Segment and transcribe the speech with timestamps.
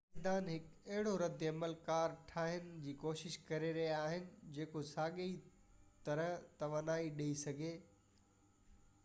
[0.07, 4.25] سائنسدان هڪ اهڙو رد عمل ڪار ٺاهڻ جي ڪوشش ڪري رهيا آهن
[4.57, 5.29] جيڪو ساڳئي
[6.09, 6.35] طرح
[6.65, 7.71] توانائي ٺاهي سگهي